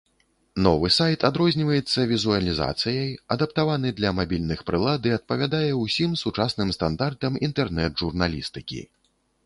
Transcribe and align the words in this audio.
Новы 0.67 0.87
сайт 0.95 1.25
адрозніваецца 1.29 2.05
візуалізацыяй, 2.11 3.11
адаптаваны 3.37 3.93
для 4.01 4.13
мабільных 4.23 4.65
прылад 4.71 5.01
і 5.11 5.15
адпавядае 5.21 5.71
ўсім 5.85 6.19
сучасным 6.27 6.75
стандартам 6.81 7.41
інтэрнэт-журналістыкі. 7.51 8.81